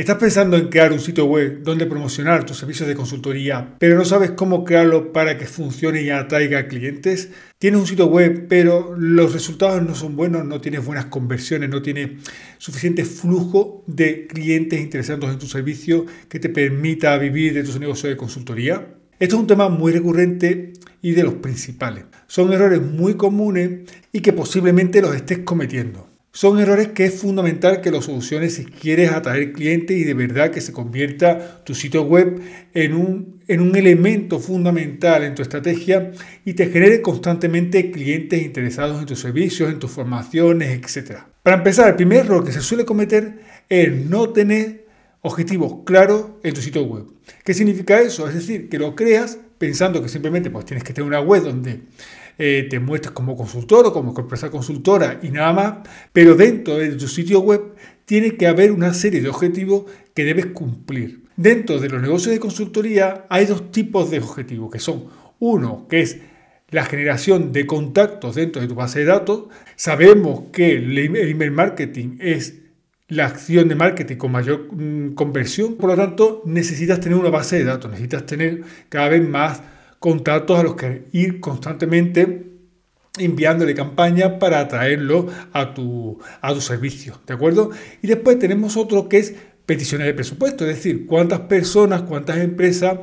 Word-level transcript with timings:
¿Estás 0.00 0.16
pensando 0.16 0.56
en 0.56 0.68
crear 0.68 0.94
un 0.94 0.98
sitio 0.98 1.26
web 1.26 1.62
donde 1.62 1.84
promocionar 1.84 2.46
tus 2.46 2.56
servicios 2.56 2.88
de 2.88 2.94
consultoría, 2.94 3.76
pero 3.78 3.98
no 3.98 4.06
sabes 4.06 4.30
cómo 4.30 4.64
crearlo 4.64 5.12
para 5.12 5.36
que 5.36 5.44
funcione 5.44 6.00
y 6.00 6.08
atraiga 6.08 6.68
clientes? 6.68 7.28
Tienes 7.58 7.80
un 7.80 7.86
sitio 7.86 8.06
web, 8.06 8.46
pero 8.48 8.96
los 8.96 9.34
resultados 9.34 9.82
no 9.82 9.94
son 9.94 10.16
buenos, 10.16 10.46
no 10.46 10.58
tienes 10.58 10.86
buenas 10.86 11.04
conversiones, 11.04 11.68
no 11.68 11.82
tienes 11.82 12.12
suficiente 12.56 13.04
flujo 13.04 13.84
de 13.86 14.26
clientes 14.26 14.80
interesados 14.80 15.30
en 15.30 15.38
tu 15.38 15.46
servicio 15.46 16.06
que 16.30 16.40
te 16.40 16.48
permita 16.48 17.18
vivir 17.18 17.52
de 17.52 17.62
tus 17.62 17.78
negocios 17.78 18.08
de 18.08 18.16
consultoría. 18.16 18.94
Esto 19.18 19.36
es 19.36 19.40
un 19.42 19.48
tema 19.48 19.68
muy 19.68 19.92
recurrente 19.92 20.72
y 21.02 21.12
de 21.12 21.24
los 21.24 21.34
principales. 21.34 22.04
Son 22.26 22.50
errores 22.54 22.80
muy 22.80 23.18
comunes 23.18 23.80
y 24.14 24.20
que 24.20 24.32
posiblemente 24.32 25.02
los 25.02 25.14
estés 25.14 25.40
cometiendo. 25.40 26.09
Son 26.32 26.60
errores 26.60 26.88
que 26.88 27.06
es 27.06 27.20
fundamental 27.20 27.80
que 27.80 27.90
los 27.90 28.04
soluciones 28.04 28.54
si 28.54 28.64
quieres 28.64 29.10
atraer 29.10 29.52
clientes 29.52 29.96
y 29.96 30.04
de 30.04 30.14
verdad 30.14 30.52
que 30.52 30.60
se 30.60 30.72
convierta 30.72 31.64
tu 31.64 31.74
sitio 31.74 32.02
web 32.02 32.40
en 32.72 32.94
un, 32.94 33.40
en 33.48 33.60
un 33.60 33.74
elemento 33.74 34.38
fundamental 34.38 35.24
en 35.24 35.34
tu 35.34 35.42
estrategia 35.42 36.12
y 36.44 36.54
te 36.54 36.68
genere 36.68 37.02
constantemente 37.02 37.90
clientes 37.90 38.42
interesados 38.42 39.00
en 39.00 39.06
tus 39.06 39.18
servicios, 39.18 39.70
en 39.72 39.80
tus 39.80 39.90
formaciones, 39.90 40.70
etc. 40.70 41.18
Para 41.42 41.56
empezar, 41.56 41.88
el 41.88 41.96
primer 41.96 42.20
error 42.20 42.44
que 42.44 42.52
se 42.52 42.60
suele 42.60 42.84
cometer 42.84 43.40
es 43.68 43.92
no 43.92 44.30
tener 44.30 44.86
objetivos 45.22 45.78
claros 45.84 46.26
en 46.44 46.54
tu 46.54 46.60
sitio 46.60 46.84
web. 46.84 47.06
¿Qué 47.44 47.54
significa 47.54 48.00
eso? 48.00 48.28
Es 48.28 48.34
decir, 48.34 48.68
que 48.68 48.78
lo 48.78 48.94
creas 48.94 49.36
pensando 49.58 50.00
que 50.00 50.08
simplemente 50.08 50.48
pues, 50.48 50.64
tienes 50.64 50.84
que 50.84 50.92
tener 50.92 51.08
una 51.08 51.20
web 51.20 51.42
donde 51.42 51.80
eh, 52.42 52.66
te 52.70 52.80
muestres 52.80 53.12
como 53.12 53.36
consultor 53.36 53.86
o 53.86 53.92
como 53.92 54.14
empresa 54.18 54.50
consultora 54.50 55.20
y 55.22 55.28
nada 55.28 55.52
más, 55.52 55.74
pero 56.10 56.34
dentro 56.34 56.78
de 56.78 56.92
tu 56.92 57.06
sitio 57.06 57.40
web 57.40 57.74
tiene 58.06 58.38
que 58.38 58.46
haber 58.46 58.72
una 58.72 58.94
serie 58.94 59.20
de 59.20 59.28
objetivos 59.28 59.84
que 60.14 60.24
debes 60.24 60.46
cumplir. 60.46 61.24
Dentro 61.36 61.78
de 61.78 61.90
los 61.90 62.00
negocios 62.00 62.32
de 62.32 62.40
consultoría 62.40 63.26
hay 63.28 63.44
dos 63.44 63.70
tipos 63.70 64.10
de 64.10 64.20
objetivos, 64.20 64.70
que 64.70 64.78
son 64.78 65.04
uno, 65.38 65.86
que 65.86 66.00
es 66.00 66.20
la 66.70 66.86
generación 66.86 67.52
de 67.52 67.66
contactos 67.66 68.36
dentro 68.36 68.62
de 68.62 68.68
tu 68.68 68.74
base 68.74 69.00
de 69.00 69.04
datos. 69.04 69.48
Sabemos 69.76 70.44
que 70.50 70.72
el 70.72 70.96
email 70.96 71.50
marketing 71.50 72.16
es 72.20 72.54
la 73.08 73.26
acción 73.26 73.68
de 73.68 73.74
marketing 73.74 74.16
con 74.16 74.32
mayor 74.32 74.66
mm, 74.72 75.12
conversión, 75.12 75.76
por 75.76 75.90
lo 75.90 75.96
tanto 75.96 76.42
necesitas 76.46 77.00
tener 77.00 77.18
una 77.18 77.28
base 77.28 77.58
de 77.58 77.64
datos, 77.64 77.90
necesitas 77.90 78.24
tener 78.24 78.62
cada 78.88 79.10
vez 79.10 79.28
más 79.28 79.60
contactos 80.00 80.58
a 80.58 80.64
los 80.64 80.74
que 80.74 81.04
ir 81.12 81.38
constantemente 81.38 82.46
enviándole 83.18 83.74
campañas 83.74 84.32
para 84.40 84.60
atraerlo 84.60 85.28
a 85.52 85.74
tu, 85.74 86.18
a 86.40 86.52
tu 86.52 86.60
servicio, 86.60 87.20
¿de 87.26 87.34
acuerdo? 87.34 87.70
Y 88.02 88.08
después 88.08 88.38
tenemos 88.38 88.76
otro 88.76 89.08
que 89.08 89.18
es 89.18 89.34
peticiones 89.66 90.06
de 90.06 90.14
presupuesto, 90.14 90.66
es 90.66 90.76
decir, 90.76 91.06
cuántas 91.06 91.40
personas, 91.40 92.02
cuántas 92.02 92.38
empresas 92.38 92.98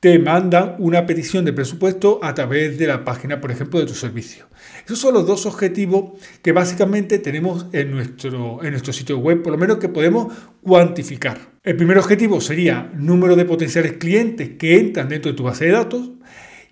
te 0.00 0.18
mandan 0.18 0.76
una 0.80 1.06
petición 1.06 1.46
de 1.46 1.54
presupuesto 1.54 2.20
a 2.22 2.34
través 2.34 2.78
de 2.78 2.86
la 2.86 3.04
página, 3.04 3.40
por 3.40 3.50
ejemplo, 3.50 3.80
de 3.80 3.86
tu 3.86 3.94
servicio. 3.94 4.46
Esos 4.84 4.98
son 4.98 5.14
los 5.14 5.26
dos 5.26 5.46
objetivos 5.46 6.20
que 6.42 6.52
básicamente 6.52 7.18
tenemos 7.18 7.66
en 7.72 7.90
nuestro, 7.90 8.62
en 8.62 8.72
nuestro 8.72 8.92
sitio 8.92 9.18
web, 9.18 9.42
por 9.42 9.52
lo 9.52 9.58
menos 9.58 9.78
que 9.78 9.88
podemos 9.88 10.30
cuantificar. 10.62 11.53
El 11.64 11.76
primer 11.76 11.96
objetivo 11.96 12.42
sería 12.42 12.92
número 12.94 13.36
de 13.36 13.46
potenciales 13.46 13.94
clientes 13.94 14.50
que 14.58 14.78
entran 14.78 15.08
dentro 15.08 15.32
de 15.32 15.36
tu 15.36 15.44
base 15.44 15.64
de 15.64 15.70
datos. 15.70 16.10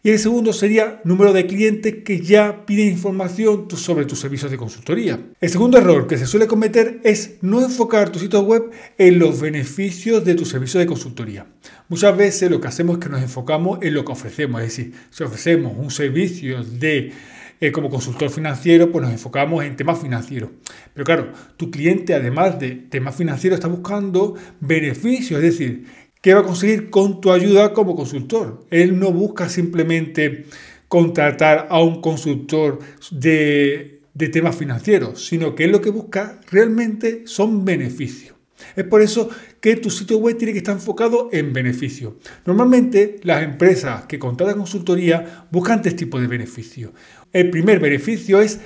Y 0.02 0.10
el 0.10 0.18
segundo 0.18 0.52
sería 0.52 1.00
número 1.04 1.32
de 1.32 1.46
clientes 1.46 1.94
que 2.04 2.20
ya 2.20 2.66
piden 2.66 2.88
información 2.88 3.68
sobre 3.70 4.04
tus 4.04 4.20
servicios 4.20 4.50
de 4.50 4.58
consultoría. 4.58 5.18
El 5.40 5.48
segundo 5.48 5.78
error 5.78 6.06
que 6.06 6.18
se 6.18 6.26
suele 6.26 6.46
cometer 6.46 7.00
es 7.04 7.38
no 7.40 7.62
enfocar 7.62 8.12
tu 8.12 8.18
sitio 8.18 8.42
web 8.42 8.70
en 8.98 9.18
los 9.18 9.40
beneficios 9.40 10.26
de 10.26 10.34
tu 10.34 10.44
servicio 10.44 10.78
de 10.78 10.84
consultoría. 10.84 11.46
Muchas 11.88 12.14
veces 12.14 12.50
lo 12.50 12.60
que 12.60 12.68
hacemos 12.68 12.98
es 12.98 13.04
que 13.04 13.08
nos 13.08 13.22
enfocamos 13.22 13.78
en 13.80 13.94
lo 13.94 14.04
que 14.04 14.12
ofrecemos, 14.12 14.60
es 14.60 14.76
decir, 14.76 14.92
si 15.08 15.22
ofrecemos 15.24 15.72
un 15.74 15.90
servicio 15.90 16.62
de 16.64 17.12
eh, 17.62 17.70
como 17.70 17.90
consultor 17.90 18.28
financiero, 18.28 18.90
pues 18.90 19.04
nos 19.04 19.12
enfocamos 19.12 19.64
en 19.64 19.76
temas 19.76 20.00
financieros. 20.00 20.50
Pero 20.92 21.04
claro, 21.04 21.32
tu 21.56 21.70
cliente, 21.70 22.12
además 22.12 22.58
de 22.58 22.72
temas 22.72 23.14
financieros, 23.14 23.56
está 23.56 23.68
buscando 23.68 24.34
beneficios, 24.58 25.40
es 25.40 25.58
decir, 25.58 25.86
¿qué 26.20 26.34
va 26.34 26.40
a 26.40 26.42
conseguir 26.42 26.90
con 26.90 27.20
tu 27.20 27.30
ayuda 27.30 27.72
como 27.72 27.94
consultor? 27.94 28.66
Él 28.70 28.98
no 28.98 29.12
busca 29.12 29.48
simplemente 29.48 30.46
contratar 30.88 31.68
a 31.70 31.80
un 31.80 32.00
consultor 32.00 32.80
de, 33.12 34.00
temas 34.32 34.56
financieros, 34.56 35.24
sino 35.24 35.54
que 35.54 35.62
él 35.62 35.70
lo 35.70 35.80
que 35.80 35.90
busca 35.90 36.40
realmente 36.50 37.22
son 37.26 37.64
beneficios. 37.64 38.34
Es 38.74 38.84
por 38.84 39.02
eso 39.02 39.30
que 39.60 39.76
tu 39.76 39.88
sitio 39.88 40.18
web 40.18 40.36
tiene 40.36 40.52
que 40.52 40.58
estar 40.58 40.74
enfocado 40.74 41.28
en 41.32 41.52
beneficio. 41.52 42.18
Normalmente 42.44 43.20
las 43.22 43.44
empresas 43.44 44.06
que 44.06 44.18
contratan 44.18 44.58
consultoría 44.58 45.46
buscan 45.52 45.80
tres 45.80 45.94
tipos 45.94 46.20
de 46.20 46.26
beneficios. 46.26 46.90
El 47.32 47.50
primer 47.50 47.80
beneficio 47.80 48.40
es 48.40 48.60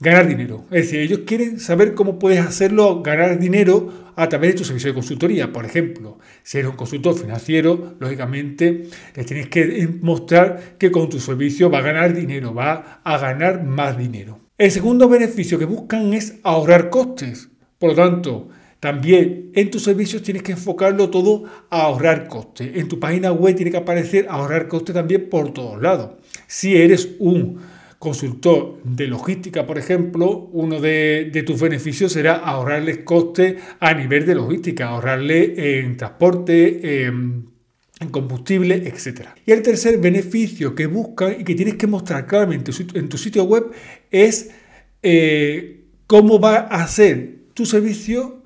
ganar 0.00 0.26
dinero. 0.26 0.64
Es 0.70 0.86
decir, 0.86 1.00
ellos 1.00 1.20
quieren 1.26 1.60
saber 1.60 1.94
cómo 1.94 2.18
puedes 2.18 2.40
hacerlo 2.40 3.02
ganar 3.02 3.38
dinero 3.38 4.12
a 4.16 4.28
través 4.28 4.52
de 4.52 4.58
tu 4.58 4.64
servicio 4.64 4.90
de 4.90 4.94
consultoría. 4.94 5.52
Por 5.52 5.64
ejemplo, 5.64 6.18
si 6.42 6.58
eres 6.58 6.70
un 6.70 6.76
consultor 6.76 7.16
financiero, 7.16 7.96
lógicamente 8.00 8.86
le 9.14 9.24
tienes 9.24 9.48
que 9.48 9.88
mostrar 10.00 10.76
que 10.78 10.90
con 10.90 11.08
tu 11.08 11.20
servicio 11.20 11.70
va 11.70 11.78
a 11.78 11.82
ganar 11.82 12.14
dinero, 12.14 12.54
va 12.54 13.00
a 13.04 13.18
ganar 13.18 13.62
más 13.64 13.96
dinero. 13.96 14.40
El 14.58 14.70
segundo 14.70 15.08
beneficio 15.08 15.58
que 15.58 15.64
buscan 15.64 16.12
es 16.12 16.36
ahorrar 16.42 16.90
costes. 16.90 17.50
Por 17.78 17.90
lo 17.90 17.96
tanto, 17.96 18.48
también 18.80 19.52
en 19.54 19.70
tus 19.70 19.84
servicios 19.84 20.22
tienes 20.22 20.42
que 20.42 20.52
enfocarlo 20.52 21.10
todo 21.10 21.44
a 21.70 21.82
ahorrar 21.82 22.26
costes. 22.26 22.70
En 22.74 22.88
tu 22.88 22.98
página 22.98 23.32
web 23.32 23.54
tiene 23.54 23.70
que 23.70 23.76
aparecer 23.76 24.26
ahorrar 24.28 24.68
costes 24.68 24.94
también 24.94 25.28
por 25.28 25.52
todos 25.52 25.80
lados. 25.80 26.12
Si 26.46 26.76
eres 26.76 27.10
un 27.18 27.60
consultor 28.00 28.80
de 28.82 29.06
logística, 29.08 29.66
por 29.66 29.76
ejemplo, 29.76 30.48
uno 30.52 30.80
de, 30.80 31.44
tus 31.46 31.60
beneficios 31.60 32.14
será 32.14 32.36
ahorrarles 32.36 33.00
costes 33.04 33.56
a 33.78 33.92
nivel 33.92 34.24
de 34.24 34.34
logística, 34.34 34.88
ahorrarle 34.88 35.80
en 35.80 35.98
transporte, 35.98 37.04
en 37.04 38.08
combustible, 38.10 38.76
etc. 38.76 39.28
Y 39.44 39.52
el 39.52 39.60
tercer 39.60 39.98
beneficio 39.98 40.74
que 40.74 40.86
buscan 40.86 41.36
y 41.40 41.44
que 41.44 41.54
tienes 41.54 41.74
que 41.74 41.86
mostrar 41.86 42.26
claramente 42.26 42.72
en 42.94 43.10
tu 43.10 43.18
sitio 43.18 43.44
web 43.44 43.70
es 44.10 44.50
eh, 45.02 45.84
cómo 46.06 46.40
va 46.40 46.56
a 46.56 46.88
ser 46.88 47.40
tu 47.52 47.66
servicio, 47.66 48.42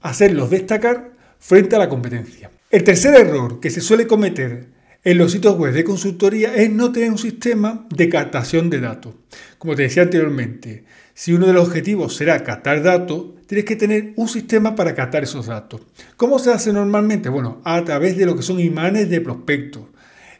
hacerlos 0.00 0.48
destacar 0.48 1.10
frente 1.40 1.74
a 1.74 1.80
la 1.80 1.88
competencia. 1.88 2.52
El 2.70 2.84
tercer 2.84 3.16
error 3.16 3.58
que 3.58 3.70
se 3.70 3.80
suele 3.80 4.06
cometer 4.06 4.75
en 5.06 5.18
los 5.18 5.30
sitios 5.30 5.56
web 5.56 5.72
de 5.72 5.84
consultoría 5.84 6.56
es 6.56 6.68
no 6.68 6.90
tener 6.90 7.12
un 7.12 7.18
sistema 7.18 7.86
de 7.94 8.08
captación 8.08 8.68
de 8.70 8.80
datos. 8.80 9.14
Como 9.56 9.76
te 9.76 9.82
decía 9.82 10.02
anteriormente, 10.02 10.82
si 11.14 11.32
uno 11.32 11.46
de 11.46 11.52
los 11.52 11.68
objetivos 11.68 12.16
será 12.16 12.42
captar 12.42 12.82
datos, 12.82 13.26
tienes 13.46 13.66
que 13.66 13.76
tener 13.76 14.14
un 14.16 14.26
sistema 14.26 14.74
para 14.74 14.96
captar 14.96 15.22
esos 15.22 15.46
datos. 15.46 15.80
¿Cómo 16.16 16.40
se 16.40 16.50
hace 16.50 16.72
normalmente? 16.72 17.28
Bueno, 17.28 17.60
a 17.62 17.84
través 17.84 18.16
de 18.16 18.26
lo 18.26 18.34
que 18.34 18.42
son 18.42 18.58
imanes 18.58 19.08
de 19.08 19.20
prospectos. 19.20 19.84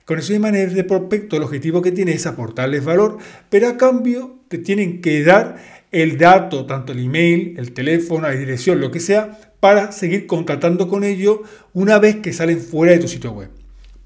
Con 0.05 0.19
esos 0.19 0.35
imanes 0.35 0.75
de 0.75 0.83
prospectos 0.83 1.37
el 1.37 1.45
objetivo 1.45 1.81
que 1.81 1.93
tienes 1.93 2.17
es 2.17 2.27
aportarles 2.27 2.85
valor, 2.85 3.19
pero 3.49 3.69
a 3.69 3.77
cambio 3.77 4.41
te 4.49 4.59
tienen 4.59 5.01
que 5.01 5.23
dar 5.23 5.59
el 5.93 6.19
dato, 6.19 6.67
tanto 6.67 6.91
el 6.91 7.05
email, 7.05 7.55
el 7.57 7.71
teléfono, 7.71 8.27
la 8.27 8.35
dirección, 8.35 8.81
lo 8.81 8.91
que 8.91 8.99
sea, 8.99 9.39
para 9.61 9.93
seguir 9.93 10.27
contactando 10.27 10.89
con 10.89 11.05
ellos 11.05 11.39
una 11.73 12.01
vez 12.01 12.17
que 12.17 12.33
salen 12.33 12.59
fuera 12.59 12.95
de 12.95 12.99
tu 12.99 13.07
sitio 13.07 13.31
web. 13.31 13.51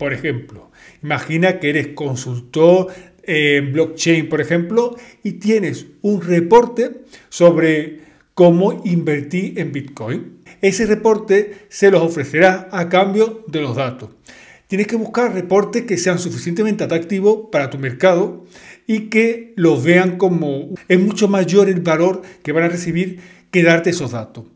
Por 0.01 0.15
ejemplo, 0.15 0.71
imagina 1.03 1.61
que 1.61 1.69
eres 1.69 1.89
consultor 1.89 2.87
en 3.23 3.71
blockchain, 3.75 4.31
por 4.31 4.41
ejemplo, 4.41 4.97
y 5.23 5.33
tienes 5.33 5.89
un 6.01 6.23
reporte 6.23 7.03
sobre 7.29 8.01
cómo 8.33 8.81
invertir 8.87 9.59
en 9.59 9.73
Bitcoin. 9.73 10.39
Ese 10.63 10.87
reporte 10.87 11.67
se 11.69 11.91
los 11.91 12.01
ofrecerá 12.01 12.71
a 12.73 12.89
cambio 12.89 13.45
de 13.47 13.61
los 13.61 13.77
datos. 13.77 14.09
Tienes 14.69 14.87
que 14.87 14.97
buscar 14.97 15.35
reportes 15.35 15.83
que 15.83 15.99
sean 15.99 16.19
suficientemente 16.19 16.83
atractivos 16.83 17.51
para 17.53 17.69
tu 17.69 17.77
mercado 17.77 18.47
y 18.87 19.11
que 19.11 19.53
los 19.57 19.85
vean 19.85 20.17
como 20.17 20.71
es 20.89 20.99
mucho 20.99 21.29
mayor 21.29 21.69
el 21.69 21.83
valor 21.83 22.23
que 22.43 22.53
van 22.53 22.65
a 22.65 22.69
recibir 22.69 23.21
que 23.51 23.63
darte 23.63 23.91
esos 23.91 24.13
datos 24.13 24.47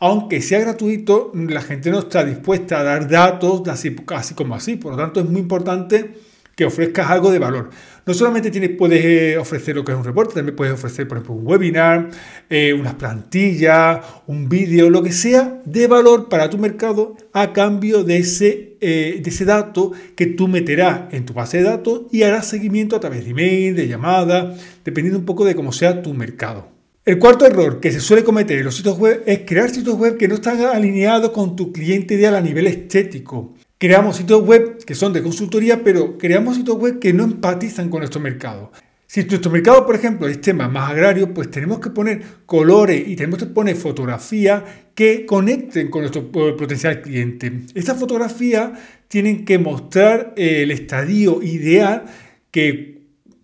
aunque 0.00 0.40
sea 0.40 0.60
gratuito, 0.60 1.32
la 1.34 1.60
gente 1.60 1.90
no 1.90 2.00
está 2.00 2.24
dispuesta 2.24 2.80
a 2.80 2.84
dar 2.84 3.08
datos 3.08 3.66
así, 3.68 3.94
como 4.34 4.54
así. 4.54 4.76
Por 4.76 4.92
lo 4.92 4.98
tanto, 4.98 5.20
es 5.20 5.28
muy 5.28 5.40
importante 5.40 6.14
que 6.54 6.64
ofrezcas 6.64 7.08
algo 7.10 7.30
de 7.30 7.38
valor. 7.38 7.70
No 8.04 8.14
solamente 8.14 8.50
puedes 8.70 9.04
eh, 9.04 9.38
ofrecer 9.38 9.76
lo 9.76 9.84
que 9.84 9.92
es 9.92 9.98
un 9.98 10.02
reporte, 10.02 10.34
también 10.34 10.56
puedes 10.56 10.74
ofrecer, 10.74 11.06
por 11.06 11.18
ejemplo, 11.18 11.36
un 11.36 11.46
webinar, 11.46 12.10
eh, 12.50 12.72
unas 12.72 12.94
plantillas, 12.94 14.00
un 14.26 14.48
vídeo, 14.48 14.90
lo 14.90 15.02
que 15.02 15.12
sea 15.12 15.62
de 15.64 15.86
valor 15.86 16.28
para 16.28 16.50
tu 16.50 16.58
mercado 16.58 17.16
a 17.32 17.52
cambio 17.52 18.02
de 18.02 18.18
ese, 18.18 18.76
eh, 18.80 19.20
de 19.22 19.30
ese 19.30 19.44
dato 19.44 19.92
que 20.16 20.26
tú 20.26 20.48
meterás 20.48 21.12
en 21.12 21.26
tu 21.26 21.32
base 21.32 21.58
de 21.58 21.64
datos 21.64 22.02
y 22.10 22.22
harás 22.22 22.48
seguimiento 22.48 22.96
a 22.96 23.00
través 23.00 23.24
de 23.24 23.30
email, 23.30 23.76
de 23.76 23.86
llamada, 23.86 24.56
dependiendo 24.84 25.20
un 25.20 25.26
poco 25.26 25.44
de 25.44 25.54
cómo 25.54 25.70
sea 25.70 26.02
tu 26.02 26.12
mercado. 26.12 26.77
El 27.08 27.18
cuarto 27.18 27.46
error 27.46 27.80
que 27.80 27.90
se 27.90 28.00
suele 28.00 28.22
cometer 28.22 28.58
en 28.58 28.66
los 28.66 28.76
sitios 28.76 28.98
web 28.98 29.22
es 29.24 29.38
crear 29.46 29.70
sitios 29.70 29.96
web 29.96 30.18
que 30.18 30.28
no 30.28 30.34
están 30.34 30.60
alineados 30.60 31.30
con 31.30 31.56
tu 31.56 31.72
cliente 31.72 32.12
ideal 32.12 32.36
a 32.36 32.42
nivel 32.42 32.66
estético. 32.66 33.54
Creamos 33.78 34.16
sitios 34.16 34.42
web 34.42 34.84
que 34.84 34.94
son 34.94 35.14
de 35.14 35.22
consultoría, 35.22 35.82
pero 35.82 36.18
creamos 36.18 36.56
sitios 36.56 36.76
web 36.76 36.98
que 36.98 37.14
no 37.14 37.24
empatizan 37.24 37.88
con 37.88 38.00
nuestro 38.00 38.20
mercado. 38.20 38.72
Si 39.06 39.24
nuestro 39.24 39.50
mercado, 39.50 39.86
por 39.86 39.94
ejemplo, 39.94 40.28
es 40.28 40.38
tema 40.42 40.68
más 40.68 40.90
agrario, 40.90 41.32
pues 41.32 41.50
tenemos 41.50 41.80
que 41.80 41.88
poner 41.88 42.20
colores 42.44 43.08
y 43.08 43.16
tenemos 43.16 43.38
que 43.38 43.46
poner 43.46 43.74
fotografías 43.74 44.64
que 44.94 45.24
conecten 45.24 45.90
con 45.90 46.02
nuestro 46.02 46.30
potencial 46.30 47.00
cliente. 47.00 47.50
Estas 47.74 47.98
fotografías 47.98 48.72
tienen 49.08 49.46
que 49.46 49.58
mostrar 49.58 50.34
el 50.36 50.70
estadio 50.70 51.42
ideal 51.42 52.04
que 52.50 52.97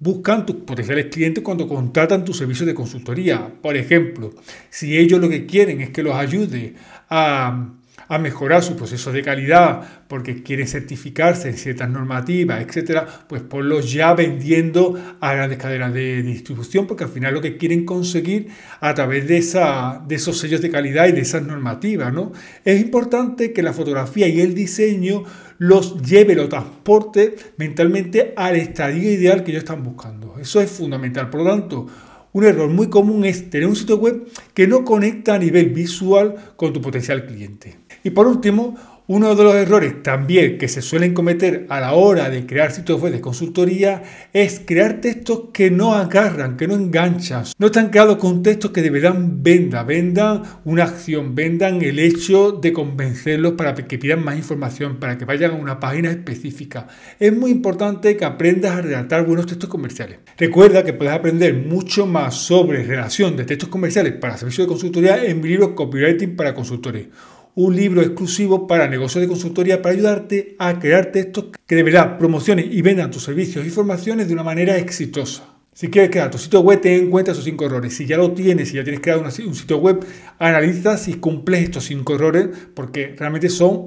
buscan 0.05 0.45
tus 0.45 0.57
potenciales 0.57 1.07
clientes 1.07 1.43
cuando 1.43 1.67
contratan 1.67 2.27
tus 2.27 2.37
servicios 2.37 2.67
de 2.67 2.75
consultoría. 2.75 3.51
Por 3.63 3.75
ejemplo, 3.75 4.35
si 4.69 4.99
ellos 4.99 5.19
lo 5.19 5.31
que 5.31 5.47
quieren 5.47 5.81
es 5.81 5.89
que 5.89 6.03
los 6.03 6.15
ayude 6.15 6.75
a 7.09 7.71
a 8.09 8.19
mejorar 8.19 8.63
su 8.63 8.77
proceso 8.77 9.13
de 9.13 9.23
calidad 9.23 10.05
porque 10.09 10.43
quieren 10.43 10.69
certificarse 10.69 11.49
en 11.49 11.57
ciertas 11.57 11.89
normativas, 11.89 12.63
etcétera, 12.63 13.07
pues 13.29 13.43
ponlos 13.43 13.93
ya 13.93 14.15
vendiendo 14.15 14.99
a 15.21 15.35
grandes 15.35 15.59
cadenas 15.59 15.93
de, 15.93 16.23
distribución 16.23 16.87
porque 16.87 17.05
al 17.05 17.11
final 17.11 17.35
lo 17.35 17.41
que 17.41 17.57
quieren 17.57 17.85
conseguir 17.85 18.49
a 18.81 18.95
través 18.95 19.27
de, 19.27 19.39
esa, 19.39 20.03
de 20.07 20.17
esos 20.17 20.39
sellos 20.39 20.61
de 20.61 20.71
calidad 20.71 21.09
y 21.09 21.13
de 21.13 21.21
esas 21.21 21.43
normativas, 21.43 22.13
¿no? 22.13 22.33
Es 22.65 22.81
importante 22.81 23.53
que 23.53 23.63
la 23.63 23.73
fotografía 23.73 24.29
y 24.29 24.41
el 24.41 24.55
diseño 24.55 25.25
los 25.59 26.03
lleve, 26.03 26.35
los 26.35 26.49
transporte 26.49 27.37
mentalmente 27.57 28.35
al 28.37 28.57
estadio 28.57 29.11
ideal 29.11 29.45
que 29.45 29.53
ellos 29.53 29.63
están 29.63 29.83
buscando. 29.83 30.37
Eso 30.39 30.61
es 30.61 30.71
fundamental. 30.71 31.31
Por 31.31 31.43
lo 31.43 31.51
tanto, 31.51 31.87
un 32.35 32.45
error 32.45 32.69
muy 32.69 32.91
común 32.91 33.25
es 33.25 33.49
tener 33.49 33.69
un 33.69 33.77
sitio 33.77 33.97
web 33.97 34.27
que 34.55 34.67
no 34.67 34.85
conecta 34.85 35.35
a 35.35 35.39
nivel 35.39 35.71
visual 35.71 36.35
con 36.57 36.73
tu 36.73 36.81
potencial 36.81 37.27
cliente. 37.27 37.84
Y 38.05 38.11
por 38.11 38.27
último, 38.27 38.77
uno 39.07 39.35
de 39.35 39.45
los 39.45 39.55
errores 39.55 40.03
también 40.03 40.57
que 40.57 40.67
se 40.67 40.81
suelen 40.81 41.13
cometer 41.13 41.67
a 41.69 41.79
la 41.79 41.93
hora 41.93 42.31
de 42.31 42.47
crear 42.47 42.73
sitios 42.73 43.03
web 43.03 43.13
de 43.13 43.21
consultoría 43.21 44.03
es 44.33 44.63
crear 44.65 45.03
textos 45.03 45.51
que 45.53 45.71
no 45.71 45.95
agarran, 45.95 46.57
que 46.57 46.67
no 46.67 46.75
enganchan. 46.75 47.45
No 47.59 47.67
están 47.67 47.91
creados 47.91 48.17
con 48.17 48.43
textos 48.43 48.71
que 48.71 48.81
de 48.81 48.89
verdad 48.89 49.15
vendan, 49.19 49.87
vendan 49.87 50.43
una 50.65 50.85
acción, 50.85 51.35
vendan 51.35 51.83
el 51.83 51.99
hecho 51.99 52.53
de 52.53 52.73
convencerlos 52.73 53.53
para 53.53 53.75
que 53.75 53.99
pidan 53.99 54.25
más 54.25 54.39
información, 54.39 54.99
para 54.99 55.19
que 55.19 55.27
vayan 55.27 55.51
a 55.51 55.55
una 55.57 55.79
página 55.79 56.11
específica. 56.11 56.89
Es 57.21 57.37
muy 57.37 57.51
importante 57.51 58.17
que 58.17 58.25
aprendas 58.25 58.73
a 58.73 58.81
redactar 58.81 59.27
buenos 59.27 59.45
textos 59.45 59.69
comerciales. 59.69 60.21
Recuerda 60.39 60.83
que 60.83 60.95
puedes 60.95 61.13
aprender 61.13 61.53
mucho 61.55 62.07
más 62.07 62.37
sobre 62.37 62.83
relación 62.85 63.37
de 63.37 63.45
textos 63.45 63.69
comerciales 63.69 64.15
para 64.15 64.39
servicios 64.39 64.67
de 64.67 64.73
consultoría 64.73 65.23
en 65.23 65.43
mi 65.43 65.49
libro 65.49 65.75
Copywriting 65.75 66.37
para 66.37 66.55
consultores 66.55 67.09
un 67.57 67.77
libro 67.77 68.03
exclusivo 68.03 68.67
para 68.67 68.89
negocios 68.89 69.23
de 69.23 69.29
consultoría 69.29 69.81
para 69.81 69.95
ayudarte 69.95 70.57
a 70.59 70.79
crear 70.79 71.13
textos 71.13 71.47
que 71.67 71.77
de 71.77 71.83
verdad 71.83 72.19
promocionen 72.19 72.69
y 72.71 72.83
vendan 72.83 73.11
tus 73.11 73.23
servicios 73.23 73.65
y 73.65 73.71
formaciones 73.71 74.27
de 74.27 74.35
una 74.35 74.43
manera 74.43 74.77
exitosa. 74.77 75.55
Si 75.73 75.89
quieres 75.89 76.11
crear 76.11 76.31
tu 76.31 76.39
sitio 76.39 76.61
web, 76.61 76.81
ten 76.81 77.05
en 77.05 77.11
cuenta 77.11 77.33
esos 77.33 77.45
cinco 77.45 77.67
errores. 77.67 77.97
Si 77.97 78.07
ya 78.07 78.17
lo 78.17 78.33
tienes, 78.33 78.69
si 78.69 78.77
ya 78.77 78.85
tienes 78.85 79.01
creado 79.01 79.23
un 79.23 79.55
sitio 79.55 79.79
web, 79.79 80.05
analiza 80.39 80.97
si 80.97 81.15
cumples 81.15 81.65
estos 81.65 81.85
cinco 81.85 82.15
errores, 82.15 82.49
porque 82.75 83.15
realmente 83.19 83.49
son 83.49 83.87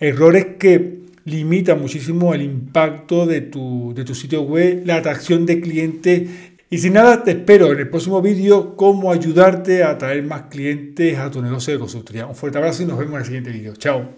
errores 0.00 0.46
que 0.58 1.00
limitan 1.26 1.80
muchísimo 1.80 2.32
el 2.32 2.40
impacto 2.40 3.26
de 3.26 3.42
tu, 3.42 3.92
de 3.94 4.04
tu 4.04 4.14
sitio 4.14 4.42
web, 4.42 4.82
la 4.86 4.96
atracción 4.96 5.44
de 5.44 5.60
clientes 5.60 6.28
y 6.68 6.78
sin 6.78 6.94
nada, 6.94 7.22
te 7.22 7.30
espero 7.30 7.72
en 7.72 7.78
el 7.78 7.88
próximo 7.88 8.20
vídeo 8.20 8.74
cómo 8.76 9.12
ayudarte 9.12 9.84
a 9.84 9.90
atraer 9.90 10.24
más 10.24 10.42
clientes 10.42 11.16
a 11.18 11.30
tu 11.30 11.40
negocio 11.40 11.72
de 11.72 11.78
consultoría. 11.78 12.26
Un 12.26 12.34
fuerte 12.34 12.58
abrazo 12.58 12.82
y 12.82 12.86
nos 12.86 12.98
vemos 12.98 13.14
en 13.14 13.20
el 13.20 13.24
siguiente 13.24 13.50
vídeo. 13.50 13.74
Chao. 13.76 14.16